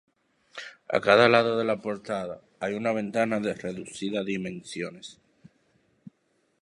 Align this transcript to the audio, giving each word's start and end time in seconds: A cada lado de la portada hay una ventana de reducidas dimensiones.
A 0.95 0.99
cada 1.05 1.27
lado 1.29 1.59
de 1.59 1.63
la 1.63 1.79
portada 1.79 2.41
hay 2.59 2.73
una 2.73 2.91
ventana 2.91 3.39
de 3.39 3.53
reducidas 3.53 4.25
dimensiones. 4.25 5.19